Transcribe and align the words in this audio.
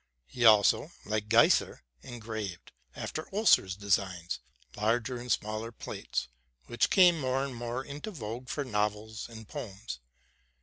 He 0.25 0.45
also, 0.45 0.91
like 1.05 1.29
Geyser, 1.29 1.83
engraved, 2.01 2.71
after 2.95 3.27
Oeser's 3.35 3.75
designs, 3.75 4.39
larger 4.75 5.19
and 5.19 5.31
smaller 5.31 5.71
plates, 5.71 6.27
which 6.65 6.89
came 6.89 7.19
more 7.21 7.43
and 7.43 7.53
more 7.55 7.85
into 7.85 8.09
vogue 8.09 8.49
for 8.49 8.65
novels 8.65 9.29
and 9.29 9.47
poems. 9.47 9.99